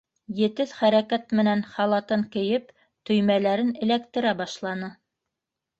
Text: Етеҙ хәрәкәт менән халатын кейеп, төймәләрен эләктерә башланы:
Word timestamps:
Етеҙ 0.37 0.71
хәрәкәт 0.77 1.35
менән 1.41 1.61
халатын 1.75 2.25
кейеп, 2.37 2.75
төймәләрен 3.11 3.73
эләктерә 3.87 4.37
башланы: 4.45 4.93